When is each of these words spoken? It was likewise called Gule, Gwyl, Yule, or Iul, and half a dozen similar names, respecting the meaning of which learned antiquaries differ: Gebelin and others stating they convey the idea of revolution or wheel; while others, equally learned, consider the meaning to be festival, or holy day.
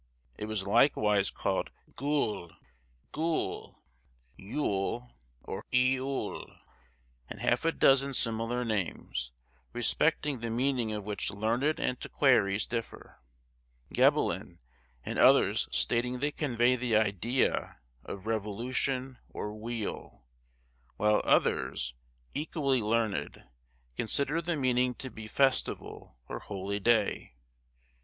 It 0.35 0.45
was 0.45 0.65
likewise 0.65 1.29
called 1.29 1.69
Gule, 1.95 2.55
Gwyl, 3.13 3.75
Yule, 4.35 5.13
or 5.43 5.63
Iul, 5.71 6.57
and 7.29 7.39
half 7.39 7.65
a 7.65 7.71
dozen 7.71 8.15
similar 8.15 8.65
names, 8.65 9.31
respecting 9.73 10.39
the 10.39 10.49
meaning 10.49 10.91
of 10.91 11.03
which 11.03 11.29
learned 11.29 11.79
antiquaries 11.79 12.65
differ: 12.65 13.19
Gebelin 13.93 14.57
and 15.05 15.19
others 15.19 15.69
stating 15.71 16.17
they 16.17 16.31
convey 16.31 16.75
the 16.75 16.95
idea 16.95 17.77
of 18.03 18.25
revolution 18.25 19.19
or 19.29 19.53
wheel; 19.55 20.25
while 20.97 21.21
others, 21.23 21.93
equally 22.33 22.81
learned, 22.81 23.43
consider 23.95 24.41
the 24.41 24.55
meaning 24.55 24.95
to 24.95 25.11
be 25.11 25.27
festival, 25.27 26.17
or 26.27 26.39
holy 26.39 26.79
day. 26.79 27.35